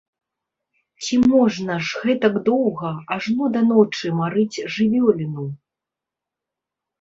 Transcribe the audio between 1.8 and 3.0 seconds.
ж гэтак доўга,